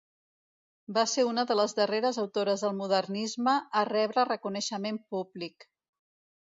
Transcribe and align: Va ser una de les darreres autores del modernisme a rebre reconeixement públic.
Va 0.97 1.03
ser 1.11 1.25
una 1.31 1.43
de 1.51 1.57
les 1.59 1.75
darreres 1.81 2.19
autores 2.23 2.65
del 2.67 2.75
modernisme 2.79 3.55
a 3.83 3.87
rebre 3.93 4.27
reconeixement 4.33 5.03
públic. 5.15 5.71